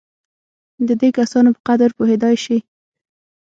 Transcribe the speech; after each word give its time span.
د 0.87 0.89
دې 1.01 1.09
کسانو 1.17 1.49
په 1.55 1.61
قدر 1.67 1.89
پوهېدای 1.97 2.35
شي. 2.43 2.57